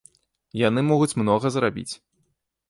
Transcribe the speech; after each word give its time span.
Яны 0.61 0.81
могуць 0.91 1.17
многа 1.23 1.47
зрабіць. 1.57 1.93